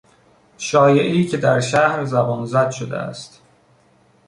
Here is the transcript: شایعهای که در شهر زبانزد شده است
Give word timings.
شایعهای 0.57 1.23
که 1.25 1.37
در 1.37 1.59
شهر 1.59 2.05
زبانزد 2.05 2.71
شده 2.71 2.97
است 2.97 3.41